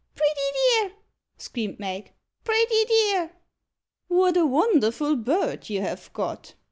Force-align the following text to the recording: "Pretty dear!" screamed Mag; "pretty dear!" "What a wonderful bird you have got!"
"Pretty 0.15 0.41
dear!" 0.79 0.93
screamed 1.37 1.77
Mag; 1.79 2.11
"pretty 2.43 2.85
dear!" 2.85 3.33
"What 4.07 4.35
a 4.35 4.47
wonderful 4.47 5.15
bird 5.15 5.69
you 5.69 5.81
have 5.81 6.11
got!" 6.13 6.55